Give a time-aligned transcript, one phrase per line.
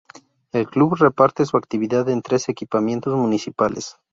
[0.51, 3.97] El club reparte su actividad en tres equipamientos municipales.